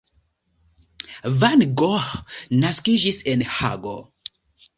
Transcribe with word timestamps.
Van 1.43 1.61
Gogh 1.81 2.15
naskiĝis 2.65 3.21
en 3.37 3.45
Hago. 3.61 3.95